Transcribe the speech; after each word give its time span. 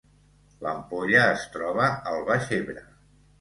L’Ampolla 0.65 1.21
es 1.33 1.43
troba 1.57 1.91
al 2.13 2.25
Baix 2.31 2.49
Ebre 2.59 2.85